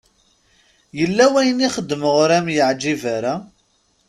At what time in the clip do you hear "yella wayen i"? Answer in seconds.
0.99-1.69